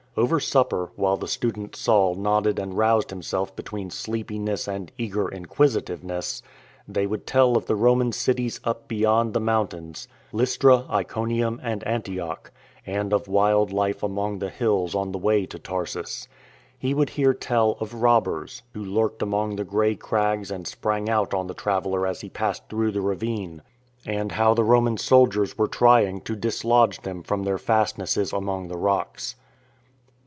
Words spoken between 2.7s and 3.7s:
roused himself